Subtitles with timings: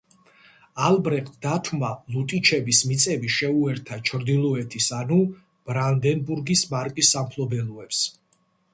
[0.85, 5.21] ალბრეხტ დათვმა ლუტიჩების მიწები შეუერთა ჩრდილოეთის ანუ
[5.71, 8.07] ბრანდენბურგის მარკის სამფლობელოებს.